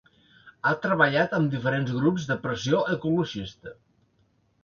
Ha 0.67 0.71
treballat 0.85 1.35
amb 1.39 1.51
diferents 1.55 1.91
grups 1.99 2.25
de 2.31 2.39
pressió 2.47 2.81
ecologista. 2.95 3.77